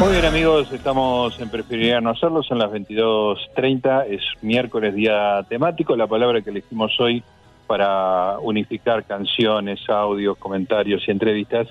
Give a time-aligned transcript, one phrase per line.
[0.00, 5.94] Muy bien amigos, estamos en preferiría no hacerlo, son las 22.30, es miércoles día temático,
[5.94, 7.22] la palabra que elegimos hoy
[7.66, 11.68] para unificar canciones, audios, comentarios y entrevistas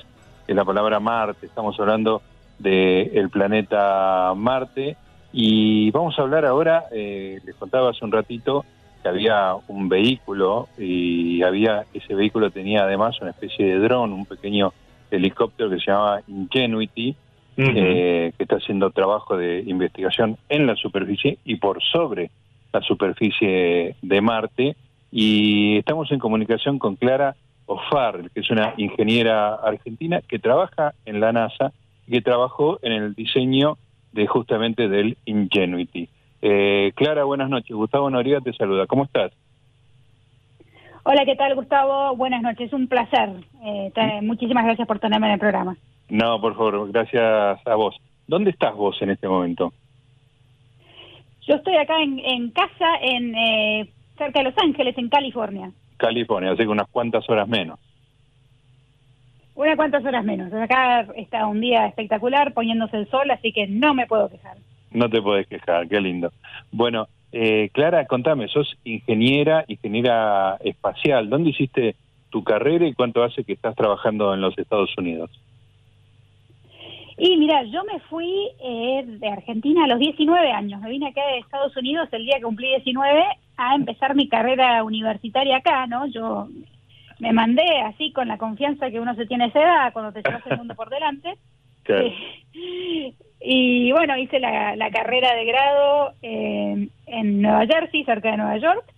[0.48, 2.22] es la palabra Marte, estamos hablando
[2.60, 4.96] del planeta Marte
[5.34, 8.64] y vamos a hablar ahora, eh, les contaba hace un ratito
[9.02, 14.28] que había un vehículo y había ese vehículo tenía además una especie de dron, un
[14.28, 14.72] pequeño
[15.10, 17.16] helicóptero que se llamaba Ingenuity,
[17.62, 22.32] eh, que está haciendo trabajo de investigación en la superficie y por sobre
[22.72, 24.76] la superficie de Marte.
[25.12, 31.20] Y estamos en comunicación con Clara Ofar, que es una ingeniera argentina que trabaja en
[31.20, 31.74] la NASA
[32.08, 33.78] y que trabajó en el diseño
[34.14, 36.10] de justamente del Ingenuity.
[36.42, 37.76] Eh, Clara, buenas noches.
[37.76, 38.88] Gustavo Noriega te saluda.
[38.88, 39.32] ¿Cómo estás?
[41.04, 42.16] Hola, ¿qué tal, Gustavo?
[42.16, 42.72] Buenas noches.
[42.72, 43.30] Un placer.
[43.66, 43.92] Eh,
[44.22, 45.76] muchísimas gracias por tenerme en el programa.
[46.10, 47.96] No, por favor, gracias a vos.
[48.28, 49.74] ¿Dónde estás vos en este momento?
[51.48, 55.72] Yo estoy acá en, casa, en eh, cerca de Los Ángeles, en California.
[55.98, 57.80] California, así que unas cuantas horas menos.
[59.56, 60.54] Unas cuantas horas menos.
[60.54, 64.58] Acá está un día espectacular, poniéndose el sol, así que no me puedo quejar.
[64.92, 66.32] No te puedes quejar, qué lindo.
[66.72, 71.30] Bueno, eh, Clara, contame, sos ingeniera, ingeniera espacial.
[71.30, 71.96] ¿Dónde hiciste
[72.30, 75.30] tu carrera y cuánto hace que estás trabajando en los Estados Unidos?
[77.20, 80.80] Y mira, yo me fui eh, de Argentina a los 19 años.
[80.80, 83.24] Me vine acá de Estados Unidos el día que cumplí 19
[83.58, 86.08] a empezar mi carrera universitaria acá, ¿no?
[86.08, 86.48] Yo
[87.20, 90.22] me mandé así con la confianza que uno se tiene a esa edad cuando te
[90.22, 91.36] llevas el mundo por delante.
[91.92, 92.14] Eh,
[93.42, 96.92] y bueno, hice la, carrera de grado en
[97.42, 98.94] Nueva Jersey, cerca de Nueva York.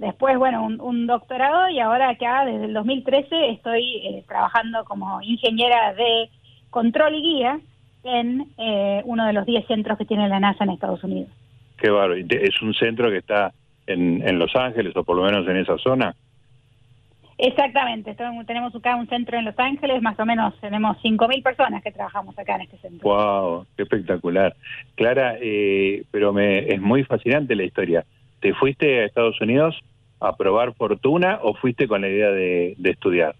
[0.00, 5.92] Después, bueno, un, doctorado y ahora acá desde el 2013 estoy eh, trabajando como ingeniera
[5.92, 6.30] de
[6.70, 7.60] control y guía
[8.04, 11.30] en eh, uno de los 10 centros que tiene la NASA en Estados Unidos.
[11.76, 12.14] Qué bárbaro.
[12.14, 13.52] ¿Es un centro que está
[13.86, 16.14] en, en Los Ángeles o por lo menos en esa zona?
[17.42, 18.14] Exactamente,
[18.46, 22.38] tenemos acá un centro en Los Ángeles, más o menos tenemos 5.000 personas que trabajamos
[22.38, 23.08] acá en este centro.
[23.08, 23.66] ¡Wow!
[23.78, 24.54] ¡Qué espectacular!
[24.94, 28.04] Clara, eh, pero me, es muy fascinante la historia.
[28.40, 29.74] ¿Te fuiste a Estados Unidos
[30.20, 33.34] a probar fortuna o fuiste con la idea de estudiar?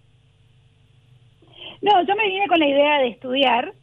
[1.81, 3.73] No, yo me vine con la idea de estudiar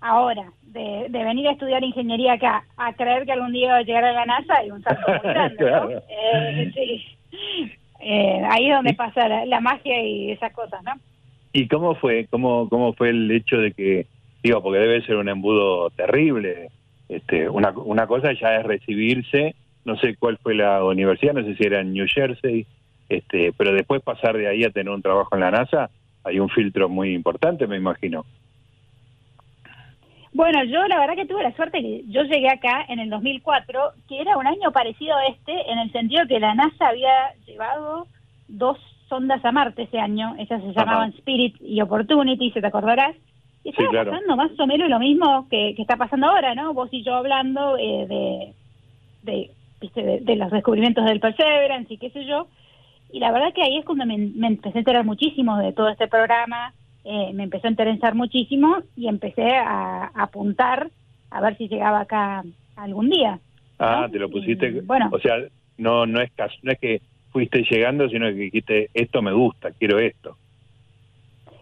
[0.00, 4.04] ahora, de, venir a estudiar ingeniería acá, a creer que algún día iba a llegar
[4.04, 5.88] a la NASA y un salto muy grande, ¿no?
[6.08, 7.04] Eh, sí.
[8.00, 10.92] Eh, ahí es donde pasa la, magia y esas cosas, ¿no?
[11.52, 12.26] ¿Y cómo fue?
[12.30, 14.06] ¿Cómo, cómo fue el hecho de que,
[14.42, 16.68] digo, porque debe ser un embudo terrible,
[17.08, 19.54] este, una, una cosa ya es recibirse,
[19.84, 22.66] no sé cuál fue la universidad, no sé si era en New Jersey,
[23.08, 25.90] este, pero después pasar de ahí a tener un trabajo en la NASA,
[26.26, 28.24] hay un filtro muy importante, me imagino.
[30.32, 33.92] Bueno, yo la verdad que tuve la suerte que yo llegué acá en el 2004,
[34.08, 38.06] que era un año parecido a este, en el sentido que la NASA había llevado
[38.48, 38.76] dos
[39.08, 43.16] sondas a Marte ese año, esas se llamaban Spirit y Opportunity, se te acordarás.
[43.64, 46.74] Y estaba pasando más o menos lo mismo que, está pasando ahora, ¿no?
[46.74, 48.54] Vos y yo hablando eh, de,
[49.22, 49.50] de,
[49.94, 52.46] de, de, los descubrimientos del Perseverance y qué sé yo.
[53.16, 56.06] Y la verdad que ahí es cuando me, empecé a enterar muchísimo de todo este
[56.06, 60.90] programa, eh, me empezó a interesar muchísimo y empecé a, apuntar
[61.30, 62.44] a ver si llegaba acá
[62.76, 63.38] algún día.
[63.78, 64.82] Ah, te lo pusiste.
[64.82, 65.36] bueno, o sea,
[65.78, 66.30] no no es
[66.62, 67.00] no es que
[67.30, 70.36] fuiste llegando, sino que dijiste esto me gusta, quiero esto.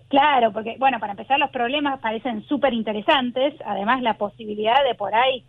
[0.09, 5.15] Claro, porque bueno, para empezar los problemas parecen súper interesantes, además la posibilidad de por
[5.15, 5.45] ahí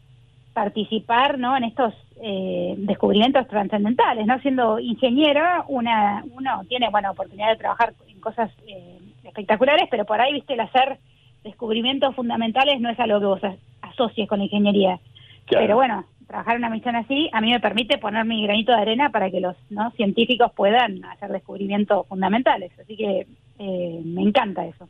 [0.54, 1.58] participar ¿no?
[1.58, 4.26] en estos eh, descubrimientos trascendentales.
[4.26, 4.40] ¿no?
[4.40, 10.20] Siendo ingeniero, una, uno tiene buena oportunidad de trabajar en cosas eh, espectaculares, pero por
[10.22, 10.98] ahí, viste, el hacer
[11.44, 15.00] descubrimientos fundamentales no es algo que vos asocies con la ingeniería.
[15.48, 18.82] Pero bueno, trabajar en una misión así a mí me permite poner mi granito de
[18.82, 19.92] arena para que los ¿no?
[19.92, 22.72] científicos puedan hacer descubrimientos fundamentales.
[22.80, 23.28] Así que
[23.60, 24.90] eh, me encanta eso.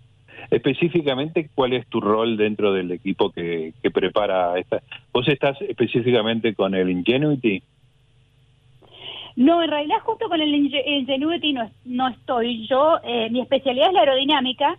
[0.51, 4.81] Específicamente, ¿cuál es tu rol dentro del equipo que, prepara esta?
[5.11, 7.63] ¿Vos estás específicamente con el Ingenuity?
[9.35, 12.67] No, en realidad justo con el Ingenuity no, no estoy.
[12.67, 14.77] Yo, eh, mi especialidad es la aerodinámica.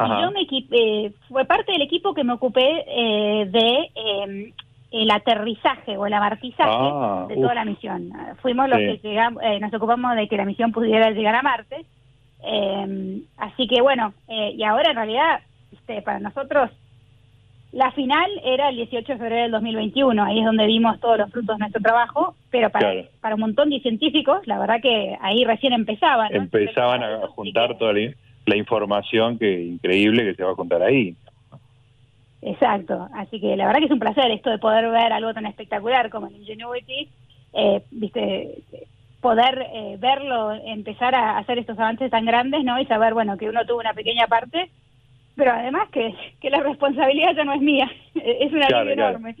[0.00, 4.52] Y yo me eh, fue parte del equipo que me ocupé eh, de em,
[4.92, 8.12] el aterrizaje o el amartizaje ah, de toda la misión.
[8.40, 11.84] Fuimos los que llegamos, nos ocupamos de que la misión pudiera llegar a Marte
[12.44, 15.40] eh, así que bueno, eh, y ahora en realidad,
[15.72, 16.70] este, para nosotros,
[17.72, 21.30] la final era el 18 de febrero del 2021, ahí es donde vimos todos los
[21.30, 25.44] frutos de nuestro trabajo, pero para, para un montón de científicos, la verdad que ahí
[25.44, 26.34] recién empezaban.
[26.34, 31.14] Empezaban a juntar toda la, información que increíble que se va a contar ahí.
[32.40, 35.44] Exacto, así que la verdad que es un placer esto de poder ver algo tan
[35.44, 37.08] espectacular como el Ingenuity,
[37.52, 38.62] eh, viste,
[39.20, 42.80] poder eh, verlo, empezar a hacer estos avances tan grandes, ¿no?
[42.80, 44.70] Y saber, bueno, que uno tuvo una pequeña parte,
[45.34, 49.36] pero además que, que la responsabilidad ya no es mía, es una claro, enorme.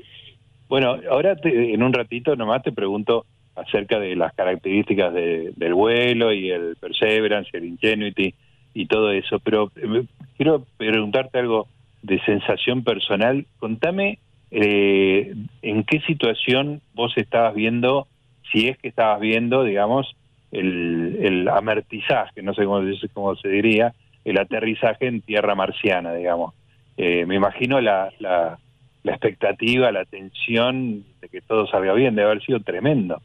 [0.68, 3.24] Bueno, ahora en un ratito nomás te pregunto
[3.56, 8.34] acerca de las características del vuelo y el Perseverance, el Ingenuity
[8.74, 10.04] y todo eso, pero eh,
[10.36, 11.66] quiero preguntarte algo
[12.02, 13.46] de sensación personal.
[13.58, 14.18] Contame
[14.50, 18.06] eh, en qué situación vos estabas viendo,
[18.52, 20.14] si es que estabas viendo, digamos,
[20.52, 22.80] el, el amartizaje, no sé cómo,
[23.12, 23.92] cómo se diría,
[24.24, 26.54] el aterrizaje en tierra marciana, digamos.
[26.96, 28.58] Eh, me imagino la, la,
[29.02, 33.20] la expectativa, la tensión de que todo salga bien, debe haber sido tremendo.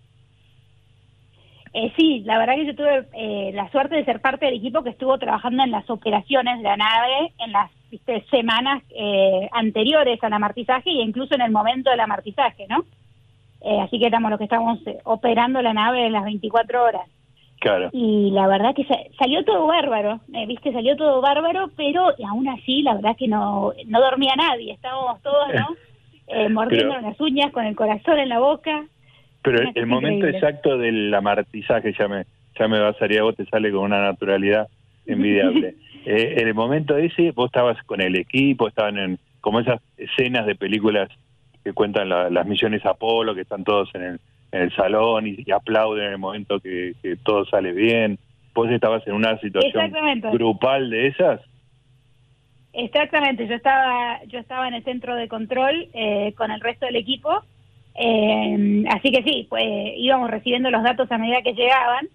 [1.73, 4.83] Eh, sí, la verdad que yo tuve eh, la suerte de ser parte del equipo
[4.83, 7.71] que estuvo trabajando en las operaciones de la nave en las
[8.29, 12.85] semanas eh, anteriores al amartizaje e incluso en el momento del amartizaje, ¿no?
[13.63, 17.09] Eh, así que estamos los que estamos operando la nave en las 24 horas.
[17.59, 17.89] Claro.
[17.93, 18.85] Y la verdad que
[19.17, 20.73] salió todo bárbaro, ¿viste?
[20.73, 25.47] Salió todo bárbaro, pero aún así la verdad que no, no dormía nadie, estábamos todos,
[25.53, 26.49] ¿no?
[26.49, 28.85] mordiendo las uñas, con el corazón en la boca.
[29.43, 32.25] Pero el, momento exacto del amartizaje ya me,
[32.57, 34.67] ya me basaría, vos te sale con una naturalidad
[35.05, 35.75] envidiable.
[36.05, 40.45] eh, en el momento ese vos estabas con el equipo, estaban en como esas escenas
[40.45, 41.09] de películas
[41.63, 44.19] que cuentan las misiones Apolo, que están todos en el,
[44.51, 48.19] en el salón y, aplauden en el momento que, que todo sale bien.
[48.53, 49.91] ¿Vos estabas en una situación
[50.31, 51.41] grupal de esas?
[52.73, 56.95] Exactamente, yo estaba yo estaba en el centro de control eh, con el resto del
[56.95, 57.43] equipo
[57.95, 59.63] eh, así que sí, pues
[59.97, 62.07] íbamos recibiendo los datos a medida que llegaban,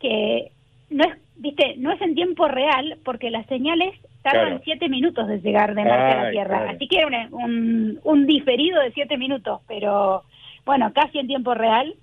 [0.00, 0.50] que
[0.90, 5.38] no es, viste, no es en tiempo real porque las señales tardan siete minutos de
[5.40, 9.60] llegar de Marte a la Tierra, así que era un, un, diferido de siete minutos,
[9.68, 10.22] pero
[10.64, 11.94] bueno, casi en tiempo real,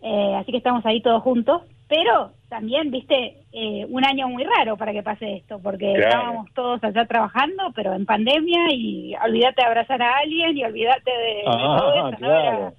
[0.00, 4.78] eh, así que estamos ahí todos juntos, pero también, viste, eh, un año muy raro
[4.78, 9.68] para que pase esto, porque estábamos todos allá trabajando, pero en pandemia y olvídate de
[9.68, 12.72] abrazar a alguien y olvídate de, ah, todo eso, ¿no?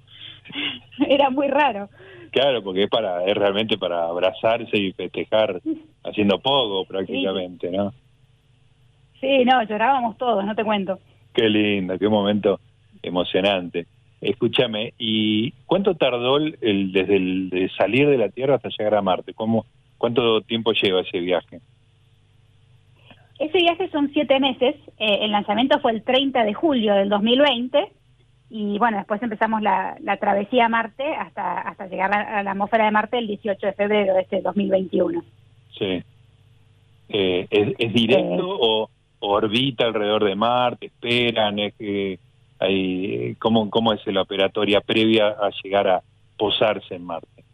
[1.08, 1.88] Era, muy raro.
[2.32, 5.60] Claro, porque es para es realmente para abrazarse y festejar
[6.04, 7.92] haciendo poco prácticamente, ¿no?
[9.24, 10.98] Sí, no, llorábamos todos, no te cuento.
[11.32, 12.60] Qué lindo, qué momento
[13.02, 13.86] emocionante.
[14.20, 19.00] Escúchame, ¿y cuánto tardó el, desde el de salir de la Tierra hasta llegar a
[19.00, 19.32] Marte?
[19.32, 19.64] ¿Cómo,
[19.96, 21.60] ¿Cuánto tiempo lleva ese viaje?
[23.38, 24.74] Ese viaje son siete meses.
[24.98, 27.78] Eh, el lanzamiento fue el 30 de julio del 2020
[28.50, 32.90] y bueno, después empezamos la, travesía a Marte hasta, hasta llegar a, la atmósfera de
[32.90, 35.24] Marte el 18 de febrero de este 2021.
[35.78, 36.02] Sí.
[37.08, 38.58] Eh, ¿es, directo eh.
[38.60, 38.90] o,
[39.26, 40.86] orbita alrededor de Marte?
[40.86, 41.58] ¿Esperan?
[41.58, 42.18] ¿Es que
[42.58, 46.02] hay, ¿cómo, ¿Cómo es la operatoria previa a llegar a
[46.36, 47.44] posarse en Marte?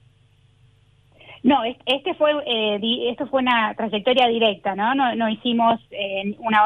[1.43, 4.95] No, este fue eh, esto fue una trayectoria directa, ¿no?
[4.95, 6.61] No, no hicimos eh, una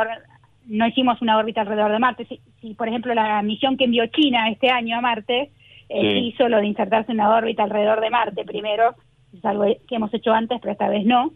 [0.67, 2.27] no hicimos una órbita alrededor de Marte.
[2.61, 5.53] Si, por ejemplo la misión que envió China este año a Marte
[5.89, 8.95] eh, hizo lo de insertarse en una órbita alrededor de Marte primero,
[9.37, 11.31] es algo que hemos hecho antes, pero esta vez no.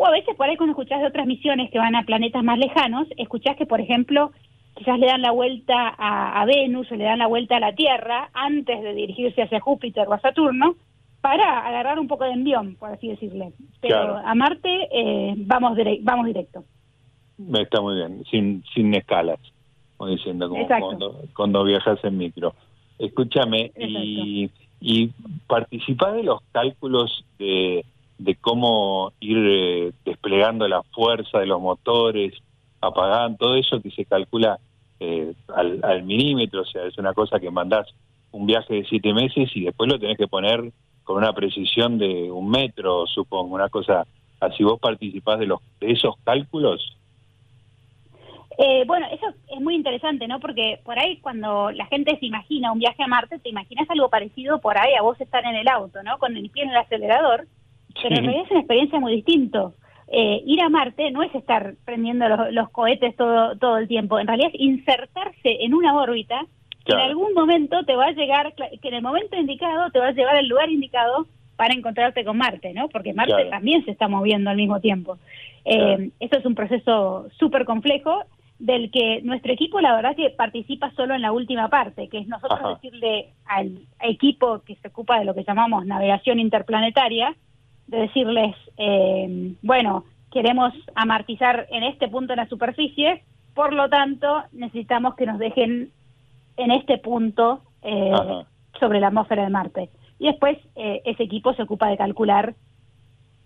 [0.00, 2.58] O a veces por ahí cuando escuchás de otras misiones que van a planetas más
[2.58, 4.32] lejanos, escuchás que por ejemplo
[4.74, 8.30] quizás le dan la vuelta a, Venus o le dan la vuelta a la Tierra
[8.32, 10.76] antes de dirigirse hacia Júpiter o a Saturno
[11.20, 13.52] para agarrar un poco de envión, por así decirle.
[13.82, 16.64] Pero a Marte eh, vamos, vamos directo.
[17.52, 19.38] Está muy bien, sin, sin escalas,
[19.98, 22.54] como diciendo, como cuando, cuando viajas en micro.
[22.98, 25.10] Escúchame, y, y
[25.46, 27.84] participás de los cálculos de,
[28.20, 32.34] de cómo ir eh, desplegando la fuerza de los motores,
[32.80, 34.58] apagando, todo eso que se calcula
[35.00, 37.88] eh, al, al milímetro, o sea, es una cosa que mandás
[38.32, 40.72] un viaje de siete meses y después lo tenés que poner
[41.04, 44.06] con una precisión de un metro, supongo, una cosa
[44.38, 44.62] así.
[44.62, 46.96] ¿Vos participás de, los, de esos cálculos?
[48.58, 50.38] Eh, bueno, eso es muy interesante, ¿no?
[50.38, 54.10] Porque por ahí cuando la gente se imagina un viaje a Marte, te imaginas algo
[54.10, 56.18] parecido por ahí a vos estar en el auto, ¿no?
[56.18, 57.46] Con el pie en el acelerador,
[58.02, 59.74] pero en realidad es una experiencia muy distinto.
[60.12, 64.26] Eh, ir a Marte no es estar prendiendo los, cohetes todo, todo el tiempo, en
[64.26, 66.46] realidad es insertarse en una órbita
[66.84, 70.08] que en algún momento te va a llegar, que en el momento indicado te va
[70.08, 72.88] a llevar al lugar indicado para encontrarte con Marte, ¿no?
[72.88, 75.18] Porque Marte también se está moviendo al mismo tiempo.
[75.64, 78.24] Eh, esto es un proceso súper complejo
[78.58, 82.28] del que nuestro equipo la verdad que participa solo en la última parte, que es
[82.28, 87.34] nosotros decirle al equipo que se ocupa de lo que llamamos navegación interplanetaria,
[87.90, 94.44] de decirles, eh, bueno, queremos amartizar en este punto en la superficie, Por lo tanto,
[94.52, 95.90] necesitamos que nos dejen
[96.56, 98.12] en este punto eh,
[98.78, 99.90] sobre la atmósfera de Marte.
[100.20, 102.54] Y después eh, ese equipo se ocupa de calcular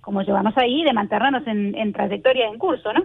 [0.03, 3.03] cómo llevamos ahí de mantenernos en, en trayectoria en curso, ¿no?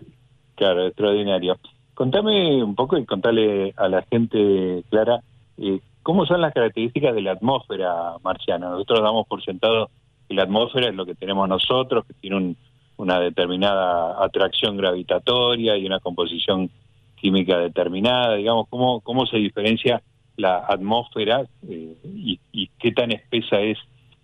[0.55, 1.55] Claro, extraordinario.
[1.93, 5.21] Contame un poco y contale a la gente, Clara,
[5.57, 8.69] eh, cómo son las características de la atmósfera marciana.
[8.71, 9.89] Nosotros damos por sentado
[10.35, 12.55] la atmósfera es lo que tenemos nosotros, que tiene
[12.97, 16.69] una determinada atracción gravitatoria y una composición
[17.15, 20.01] química determinada, digamos, cómo, cómo se diferencia
[20.37, 22.39] la atmósfera eh, y,
[22.79, 23.77] qué tan espesa es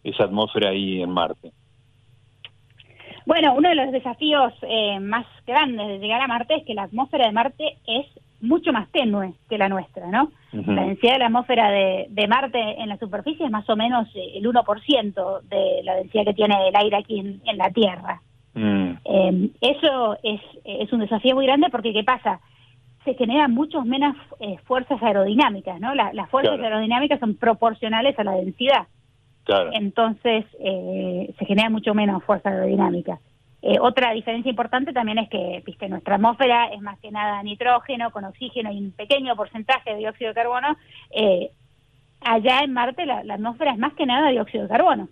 [0.04, 1.52] esa atmósfera ahí en Marte.
[3.26, 6.84] Bueno, uno de los desafíos eh, más grandes de llegar a Marte es que la
[6.84, 8.06] atmósfera de Marte es
[8.48, 10.32] mucho más tenue que la nuestra, ¿no?
[10.52, 14.38] La densidad de la atmósfera de, Marte en la superficie es más o menos eh,
[14.38, 18.22] el 1% de la densidad que tiene el aire aquí en, la Tierra.
[18.54, 18.94] Mm.
[19.60, 22.40] eso es, es un desafío muy grande porque, ¿qué pasa?
[23.06, 25.94] se generan muchos menos eh, fuerzas aerodinámicas, ¿no?
[25.94, 28.88] las fuerzas aerodinámicas son proporcionales a la densidad.
[29.74, 33.20] Entonces, eh, se genera mucho menos fuerza aerodinámica.
[33.62, 38.12] Eh, otra diferencia importante también es que, viste, nuestra atmósfera es más que nada nitrógeno,
[38.12, 40.78] con oxígeno y un pequeño porcentaje de dióxido de carbono.
[42.22, 45.08] allá en Marte la, atmósfera es más que nada dióxido de carbono.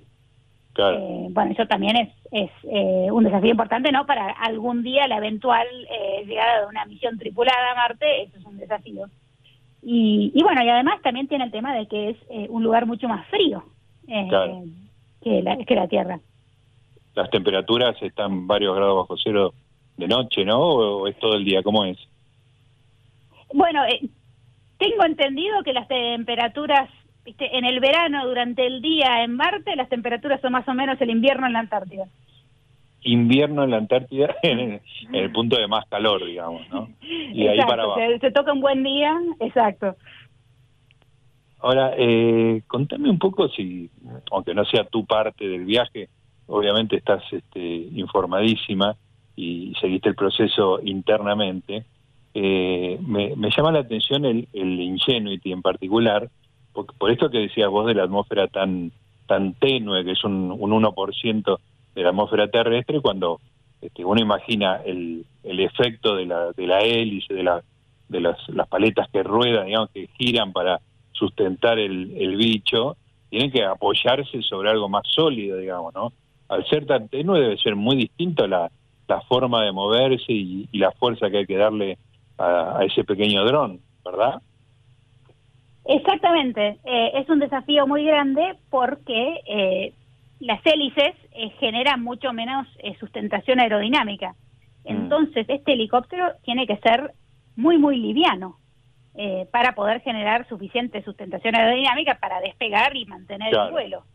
[0.76, 4.06] Eh, bueno, eso también es, es eh, un desafío importante, ¿no?
[4.06, 8.46] Para algún día la eventual eh, llegada de una misión tripulada a Marte, eso es
[8.46, 9.06] un desafío.
[9.84, 12.18] Y, y bueno, y además también tiene el tema de que es
[12.50, 13.64] un lugar mucho más frío
[14.08, 16.20] que, la, que la Tierra.
[17.16, 19.54] Las temperaturas están varios grados bajo cero
[19.98, 20.60] de noche, ¿no?
[20.60, 21.62] ¿O es todo el día?
[21.62, 21.98] ¿Cómo es?
[23.54, 23.82] Bueno,
[24.78, 26.90] tengo entendido que las temperaturas
[27.26, 31.10] en el verano, durante el día en Marte, las temperaturas son más o menos el
[31.10, 32.06] invierno en la Antártida.
[33.02, 34.82] Invierno en la Antártida en
[35.14, 36.90] el, punto de más calor, digamos, ¿no?
[37.02, 38.00] Y ahí para abajo.
[38.20, 39.96] Se, toca un buen día, exacto.
[41.60, 43.90] Ahora, eh, contame un poco si,
[44.32, 46.10] aunque no sea tu parte del viaje,
[46.48, 48.96] obviamente estás este, informadísima
[49.36, 51.86] y seguiste el proceso internamente.
[52.34, 56.30] Eh, me, llama la atención el, el Ingenuity en particular,
[56.74, 58.92] por, esto que decías vos de la atmósfera tan
[59.28, 61.60] tan tenue, que es un, un 1%
[61.96, 63.40] de la atmósfera terrestre, cuando
[63.82, 67.64] este, uno imagina el, el efecto de la, de la hélice, de, la,
[68.10, 70.82] de las, las paletas que ruedan, digamos, que giran para
[71.14, 72.98] sustentar el, el bicho,
[73.30, 76.12] tienen que apoyarse sobre algo más sólido, digamos, ¿no?
[76.50, 78.70] Al ser tan tenue debe ser muy distinto la,
[79.08, 81.98] la forma de moverse y, la fuerza que hay que darle
[82.38, 84.42] a, a ese pequeño dron, ¿verdad?
[85.86, 89.94] Exactamente, eh, es un desafío muy grande porque eh,
[90.40, 92.68] las hélices eh, generan mucho menos
[93.00, 94.32] sustentación aerodinámica.
[94.86, 94.90] Mm.
[94.90, 97.12] Entonces, este helicóptero tiene que ser
[97.56, 98.58] muy, muy liviano
[99.52, 104.06] para poder generar suficiente sustentación aerodinámica para despegar y mantener el vuelo.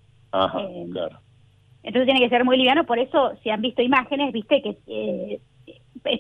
[1.88, 5.40] Entonces tiene que ser muy liviano, por eso si han visto imágenes, viste que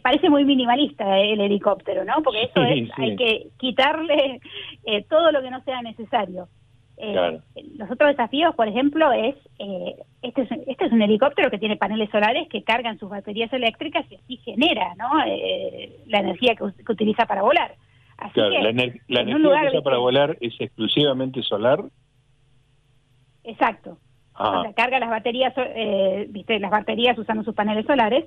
[0.02, 2.22] parece muy minimalista el helicóptero, ¿no?
[2.24, 4.40] Porque eso es, hay que quitarle
[4.86, 6.48] eh, todo lo que no sea necesario.
[6.96, 7.38] Eh,
[7.76, 11.76] los otros desafíos, por ejemplo, es, eh, este es este es un helicóptero que tiene
[11.76, 15.18] paneles solares que cargan sus baterías eléctricas y así genera, ¿no?
[16.06, 17.74] la energía que, utiliza para volar.
[18.32, 21.84] claro, la, energía que utiliza para volar es exclusivamente solar.
[23.44, 23.98] Exacto.
[24.74, 25.54] Carga las baterías,
[26.28, 28.24] viste, las baterías usando sus paneles solares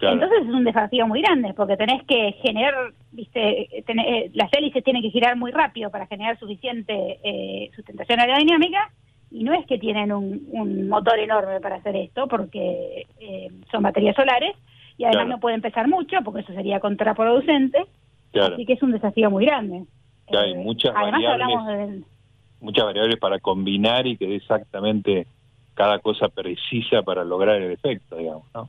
[0.00, 2.74] entonces es un desafío muy grande porque tenés que generar,
[3.10, 8.90] viste, eh, las hélices tienen que girar muy rápido para generar suficiente eh, sustentación aerodinámica
[9.30, 14.16] y no es que tienen un, motor enorme para hacer esto porque eh, son baterías
[14.16, 14.56] solares
[14.96, 17.84] y además no pueden pesar mucho porque eso sería contraproducente.
[18.34, 19.84] Así que es un desafío muy grande.
[20.28, 22.04] hay muchas variables,
[22.60, 25.26] muchas variables para combinar y que exactamente
[25.78, 28.68] cada cosa precisa para lograr el efecto, digamos, ¿no?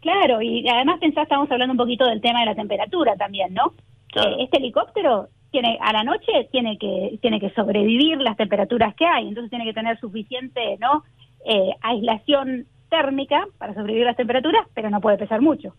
[0.00, 3.72] Claro, y además pensás, estamos hablando un poquito del tema de la temperatura también, ¿no?
[4.14, 9.06] Eh, este helicóptero tiene a la noche tiene que tiene que sobrevivir las temperaturas que
[9.06, 11.02] hay, entonces tiene que tener suficiente, ¿no?
[11.46, 15.74] Eh, aislación térmica para sobrevivir las temperaturas, pero no puede pesar mucho.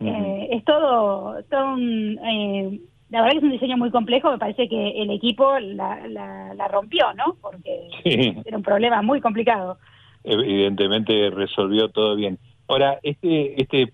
[0.00, 2.18] Eh, es todo, todo un,
[3.10, 6.68] la verdad que es un diseño muy complejo, me parece que el equipo la, la,
[6.68, 7.36] rompió, ¿no?
[7.40, 7.88] Porque
[8.44, 9.78] era un problema muy complicado.
[10.24, 12.38] Evidentemente resolvió todo bien.
[12.68, 13.92] Ahora, este, este,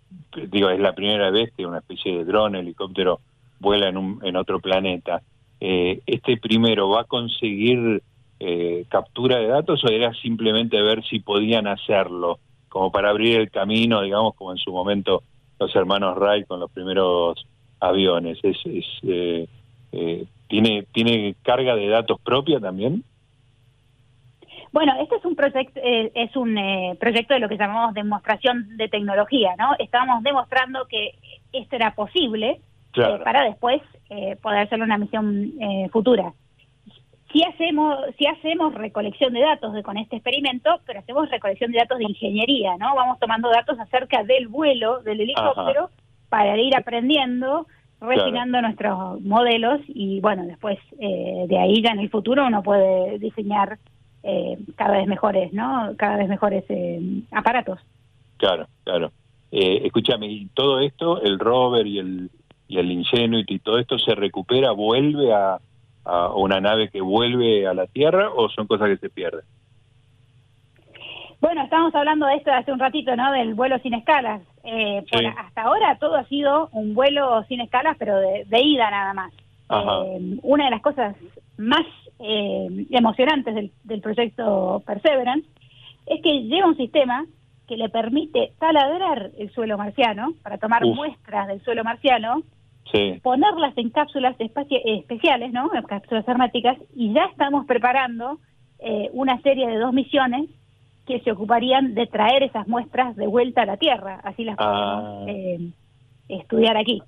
[0.51, 3.21] digo, es la primera vez que una especie de dron, helicóptero,
[3.61, 5.21] vuela en, un, en otro planeta.
[5.61, 8.03] Eh, ¿Este primero va a conseguir
[8.41, 12.39] eh, captura de datos o era simplemente ver si podían hacerlo,
[12.71, 15.23] como para abrir el camino, digamos, como en su momento
[15.61, 17.47] los hermanos Wright con los primeros
[17.83, 18.39] aviones.
[18.43, 19.49] Es, es
[20.49, 23.05] tiene tiene carga de datos propia también.
[24.73, 26.59] Bueno, este es un proyecto es un
[26.99, 29.75] proyecto de lo que llamamos demostración de tecnología, ¿no?
[29.79, 31.13] Estábamos demostrando que
[31.53, 32.61] esto era posible
[32.95, 33.83] para después
[34.41, 35.53] poder hacer una misión
[35.91, 36.33] futura
[37.33, 41.79] si hacemos, si hacemos recolección de datos de, con este experimento, pero hacemos recolección de
[41.79, 42.95] datos de ingeniería, ¿no?
[42.95, 45.91] Vamos tomando datos acerca del vuelo del helicóptero
[46.33, 47.67] para ir aprendiendo,
[48.01, 53.19] refinando nuestros modelos y bueno, después eh, de ahí ya en el futuro uno puede
[53.19, 53.79] diseñar
[54.23, 55.93] eh, cada vez mejores, ¿no?
[55.99, 57.79] Cada vez mejores eh, aparatos.
[58.39, 59.13] Claro, claro.
[59.51, 62.31] escúchame, y todo esto, el rover y el,
[62.67, 65.59] y el Ingenuity y todo esto se recupera, vuelve a
[66.05, 69.43] a una nave que vuelve a la Tierra o son cosas que se pierden?
[71.41, 73.33] Bueno, estamos hablando de esto hace un ratito, ¿no?
[73.33, 74.43] Del vuelo sin escalas.
[74.65, 75.05] Eh,
[75.39, 79.33] hasta ahora todo ha sido un vuelo sin escalas, pero de, ida nada más.
[79.71, 81.17] Eh, una de las cosas
[81.57, 81.85] más
[82.19, 85.49] eh, emocionantes del, del, proyecto Perseverance
[86.07, 87.25] es que lleva un sistema
[87.67, 92.43] que le permite taladrar el suelo marciano para tomar muestras del suelo marciano
[93.23, 95.71] ponerlas en cápsulas especiales, ¿no?
[95.75, 98.39] En cápsulas herméticas, y ya estamos preparando
[98.79, 100.51] eh, una serie de dos misiones
[101.13, 104.79] que se ocuparían de traer esas muestras de vuelta a la Tierra, así las podemos
[104.79, 105.25] ah.
[105.29, 105.71] eh,
[106.29, 107.03] estudiar aquí.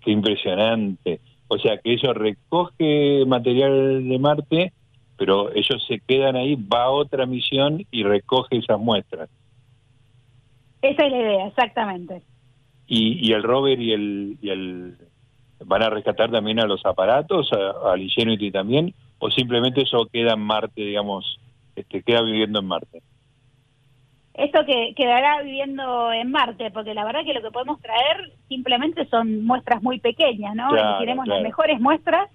[0.00, 1.20] Qué impresionante.
[1.48, 4.72] O sea, que ellos recoge material de Marte,
[5.18, 9.28] pero ellos se quedan ahí, va a otra misión y recoge esas muestras.
[10.80, 12.22] Esa es la idea, exactamente.
[12.86, 14.96] Y, y el rover y el, y el
[15.66, 20.40] van a rescatar también a los aparatos, al Ingenuity también, o simplemente eso queda en
[20.40, 21.38] Marte, digamos,
[21.76, 23.02] este, queda viviendo en Marte.
[24.34, 29.06] Esto que quedará viviendo en Marte, porque la verdad que lo que podemos traer simplemente
[29.06, 30.70] son muestras muy pequeñas, ¿no?
[30.98, 32.28] Queremos las mejores muestras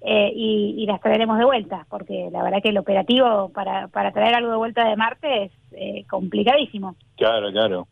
[0.00, 4.34] eh, y, las traeremos de vuelta, porque la verdad que el operativo para, para traer
[4.34, 6.96] algo de vuelta de Marte es eh, complicadísimo.
[7.16, 7.86] Claro, claro.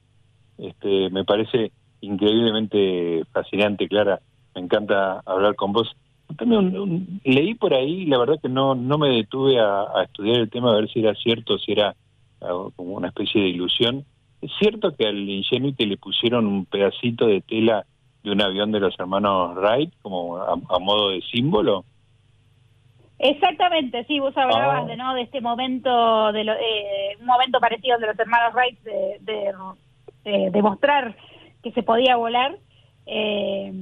[0.56, 4.20] Este, me parece increíblemente fascinante, Clara
[4.54, 5.94] me encanta hablar con vos.
[6.36, 10.72] También leí por ahí, la verdad que no, no me detuve a, estudiar el tema,
[10.72, 11.94] a ver si era cierto, si era
[12.40, 14.04] como una especie de ilusión.
[14.40, 17.84] ¿Es cierto que al Ingenuity le pusieron un pedacito de tela
[18.22, 21.84] de un avión de los hermanos Wright como a, modo de símbolo?
[23.18, 24.86] Exactamente, sí, vos hablabas ah.
[24.86, 28.80] de no de este momento, de eh, un momento parecido al de los hermanos Wright,
[28.82, 29.52] de,
[30.24, 31.16] de, demostrar
[31.62, 32.56] que se podía volar.
[33.06, 33.72] Eh,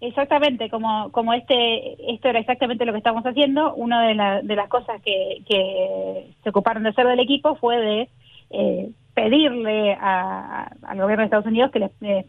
[0.00, 4.68] Exactamente, como, como este, esto era exactamente lo que estamos haciendo, una de, de las
[4.68, 8.08] cosas que, que, se ocuparon de hacer del equipo fue de
[8.50, 12.26] eh, pedirle al gobierno de Estados Unidos que les, eh,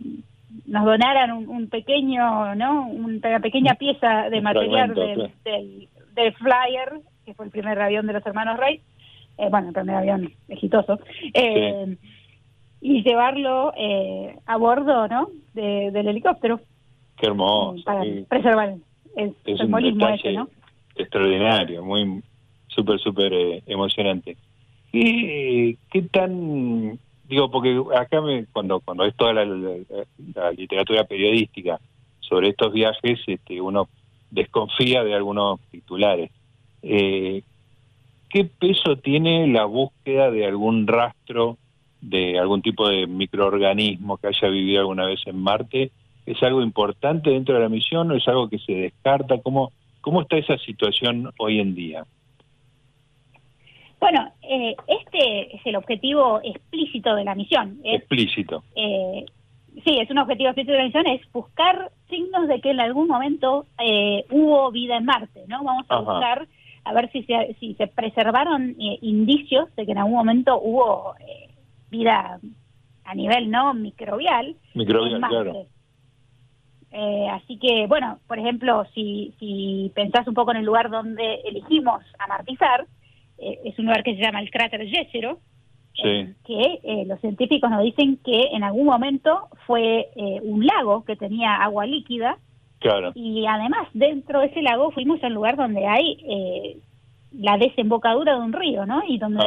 [0.67, 2.87] nos donaran un, pequeño, ¿no?
[2.87, 5.31] Una pequeña pieza de material del,
[6.13, 8.81] del, Flyer, que fue el primer avión de los hermanos Wright,
[9.37, 10.99] eh, bueno, el primer avión exitoso,
[12.81, 13.73] y llevarlo
[14.45, 15.29] a bordo, ¿no?
[15.53, 16.61] del helicóptero.
[17.17, 17.83] Qué hermoso.
[17.83, 18.75] Para preservar
[19.15, 20.49] el es simbolismo ese, ¿no?
[20.95, 22.21] Extraordinario, muy
[22.67, 24.37] súper, súper eh, emocionante.
[24.91, 26.97] ¿Qué, ¿Qué tan
[27.27, 29.45] digo porque acá me, cuando cuando es toda la,
[30.51, 31.79] literatura periodística
[32.19, 33.89] sobre estos viajes este uno
[34.29, 36.31] desconfía de algunos titulares
[36.83, 37.41] eh,
[38.29, 41.57] qué peso tiene la búsqueda de algún rastro
[42.01, 45.91] de algún tipo de microorganismo que haya vivido alguna vez en Marte
[46.25, 49.37] ¿Es algo importante dentro de la misión o es algo que se descarta?
[49.41, 52.05] ¿Cómo, cómo está esa situación hoy en día?
[53.99, 57.79] Bueno, eh, este es el objetivo explícito de la misión.
[57.83, 58.63] explícito.
[58.75, 59.25] Eh,
[59.83, 63.07] sí, es un objetivo explícito de la misión, es buscar signos de que en algún
[63.07, 65.63] momento eh, hubo vida en Marte, ¿no?
[65.63, 66.47] Vamos a buscar
[66.83, 71.15] a ver si se, si se preservaron indicios de que en algún momento hubo
[71.89, 72.39] vida
[73.05, 74.55] a nivel no microbial.
[74.75, 75.65] Microbial, claro.
[76.97, 81.41] Eh, así que, bueno, por ejemplo, si, si pensás un poco en el lugar donde
[81.43, 82.85] elegimos amartizar,
[83.37, 85.39] eh, es un lugar que se llama el cráter Jezero,
[86.01, 90.09] eh, que los científicos nos dicen que en algún momento fue
[90.43, 92.37] un lago que tenía agua líquida.
[92.79, 93.11] Claro.
[93.13, 96.81] Y además, dentro de ese lago fuimos al lugar donde hay
[97.31, 99.03] la desembocadura de un río, ¿no?
[99.07, 99.43] Y donde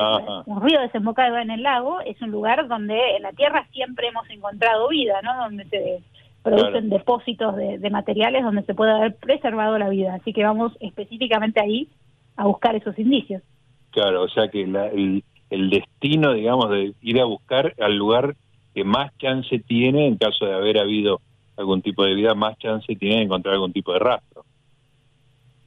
[0.46, 4.28] un río desembocado en el lago es un lugar donde en la Tierra siempre hemos
[4.30, 5.34] encontrado vida, ¿no?
[5.36, 6.02] Donde se
[6.42, 10.14] producen depósitos de, materiales donde se puede haber preservado la vida.
[10.14, 11.88] Así que vamos específicamente ahí
[12.36, 13.42] a buscar esos indicios.
[13.90, 18.36] Claro, o sea que el, el destino, digamos, de ir a buscar al lugar
[18.74, 21.20] que más chance tiene en caso de haber habido
[21.56, 24.44] algún tipo de vida, más chance tiene de encontrar algún tipo de rastro.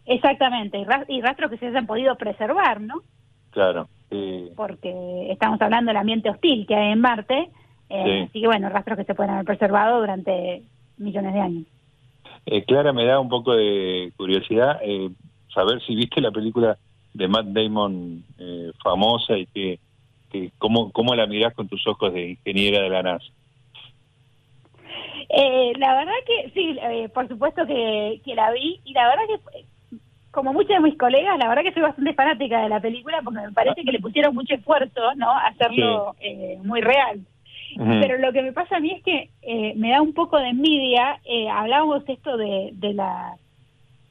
[0.06, 3.02] Exactamente, y, rastros que se hayan podido preservar, ¿no?
[3.52, 3.88] Claro.
[4.56, 7.50] Porque estamos hablando del ambiente hostil que hay en Marte,
[7.92, 10.64] eh, así que bueno, rastros que se pueden haber preservado durante
[10.98, 11.64] millones de años.
[12.46, 15.10] Eh, Clara, me da un poco de curiosidad eh,
[15.54, 16.78] saber si viste la película
[17.14, 19.80] de Matt Damon eh, famosa y que,
[20.32, 23.26] que cómo, cómo la mirás con tus ojos de ingeniera de la NASA.
[25.30, 29.24] Eh, la verdad que sí, eh, por supuesto que, que la vi y la verdad
[29.28, 29.66] que
[30.32, 33.42] como muchos de mis colegas, la verdad que soy bastante fanática de la película porque
[33.42, 35.30] me parece que le pusieron mucho esfuerzo, ¿no?
[35.30, 37.20] A hacerlo eh, muy real.
[37.78, 40.50] Pero lo que me pasa a mí es que eh, me da un poco de
[40.50, 41.20] envidia.
[41.26, 43.36] Eh, hablábamos esto de, de la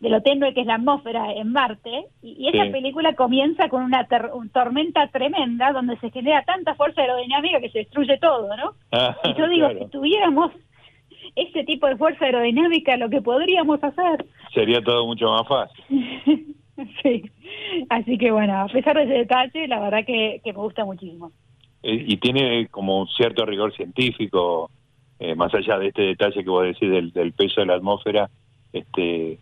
[0.00, 4.08] de lo tenue que es la atmósfera en Marte, y, esa película comienza con una
[4.52, 8.72] tormenta tremenda donde se genera tanta fuerza aerodinámica que se destruye todo, ¿no?
[8.92, 10.52] Ah, y yo digo, si tuviéramos
[11.36, 14.24] ese tipo de fuerza aerodinámica, lo que podríamos hacer...
[14.54, 15.84] Sería todo mucho más fácil.
[17.02, 17.30] sí,
[17.90, 21.30] así que bueno, a pesar de ese detalle, la verdad que, que me gusta muchísimo.
[21.82, 24.70] Eh, y tiene como un cierto rigor científico,
[25.18, 28.30] eh, más allá de este detalle que vos decís del, del peso de la atmósfera,
[28.72, 29.38] este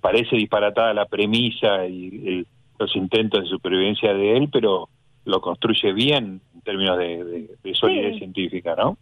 [0.00, 2.46] parece disparatada la premisa y
[2.78, 4.88] los intentos de supervivencia de él, pero
[5.24, 8.98] lo construye bien en términos de, solidez científica, ¿no?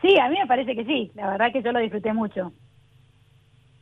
[0.00, 2.52] Sí, a mí me parece que sí, la verdad que yo lo disfruté mucho.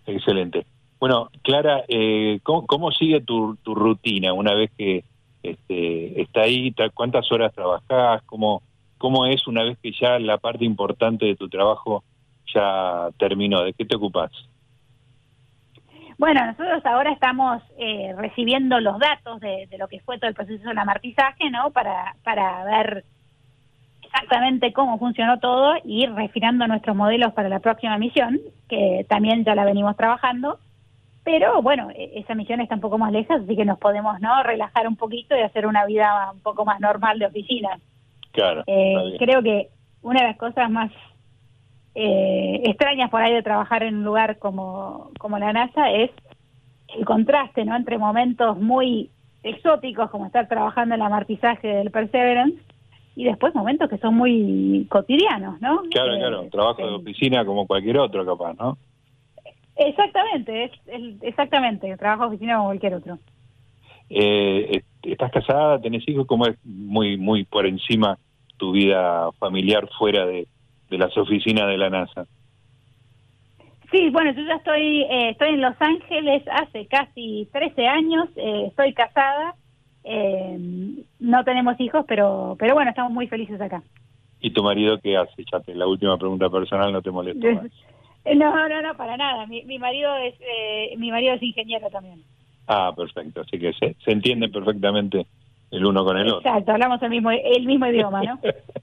[0.07, 0.67] Excelente.
[0.99, 5.05] Bueno, Clara, eh, ¿cómo, sigue tu, tu rutina una vez que
[5.45, 8.63] este, está ahí, cuántas horas trabajás, cómo,
[8.99, 12.03] cómo es una vez que ya la parte importante de tu trabajo
[12.53, 14.33] ya terminó, ¿de qué te ocupas?
[16.17, 20.69] Bueno, nosotros ahora estamos eh, recibiendo los datos de, lo que fue todo el proceso
[20.69, 21.71] del amartizaje, ¿no?
[21.71, 23.05] Para, para ver
[24.03, 29.45] exactamente cómo funcionó todo y ir refinando nuestros modelos para la próxima misión, que también
[29.45, 30.59] ya la venimos trabajando.
[31.25, 34.43] Pero bueno, e-, esa misión está un poco más lejos, así que nos podemos no
[34.43, 37.79] relajar un poquito y hacer una vida un poco más normal de oficina.
[38.33, 38.63] Claro.
[38.67, 39.69] Eh, creo que
[40.03, 40.91] una de las cosas más
[41.95, 46.11] eh, extrañas por ahí de trabajar en un lugar como, como la NASA es
[46.97, 49.11] el contraste no entre momentos muy
[49.43, 52.59] exóticos como estar trabajando en el amartizaje del Perseverance
[53.17, 55.83] y después momentos que son muy cotidianos, ¿no?
[55.91, 58.77] Claro, claro, trabajo de oficina como cualquier otro capaz, ¿no?
[59.77, 60.73] Exactamente, es,
[61.23, 63.19] exactamente, trabajo oficina como cualquier otro.
[64.11, 65.81] Eh, ¿Estás casada?
[65.81, 66.27] ¿Tenés hijos?
[66.27, 68.19] ¿Cómo es muy, muy por encima
[68.57, 70.47] tu vida familiar fuera de,
[70.91, 72.27] de las oficinas de la NASA?
[73.91, 78.67] Sí, bueno, yo ya estoy, eh, estoy en Los Ángeles hace casi 13 años, eh,
[78.69, 79.55] estoy casada,
[80.03, 80.59] eh,
[81.21, 83.83] no tenemos hijos, pero, pero bueno, estamos muy felices acá.
[84.41, 85.45] ¿Y tu marido qué hace?
[85.51, 87.49] Ya la última pregunta personal no te molesta.
[88.37, 89.47] No, no, no, para nada.
[89.47, 90.35] Mi, mi marido es
[90.99, 92.23] mi marido es ingeniero también.
[92.67, 93.43] Ah, perfecto.
[93.43, 95.27] Así que se, se entiende perfectamente
[95.71, 96.39] el uno con el otro.
[96.39, 98.39] Exacto, hablamos el mismo el mismo idioma, ¿no?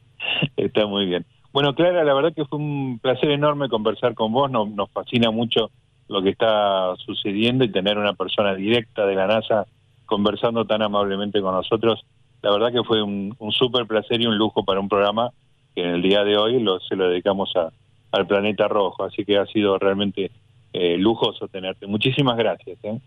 [0.57, 1.25] Está muy bien.
[1.53, 5.31] Bueno, Clara, la verdad que fue un placer enorme conversar con vos, nos, nos fascina
[5.31, 5.69] mucho
[6.07, 9.65] lo que está sucediendo y tener una persona directa de la NASA
[10.05, 12.05] conversando tan amablemente con nosotros.
[12.41, 15.31] La verdad que fue un, un súper placer y un lujo para un programa
[15.75, 17.71] que en el día de hoy lo, se lo dedicamos a,
[18.11, 20.31] al planeta rojo, así que ha sido realmente
[20.73, 21.87] eh, lujoso tenerte.
[21.87, 22.77] Muchísimas gracias.
[22.83, 22.99] ¿eh?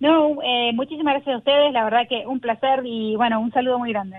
[0.00, 3.78] No, eh, muchísimas gracias a ustedes, la verdad que un placer y bueno, un saludo
[3.78, 4.18] muy grande.